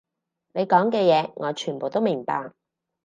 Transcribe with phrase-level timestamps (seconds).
[0.53, 2.53] 你講嘅嘢，我全部都明白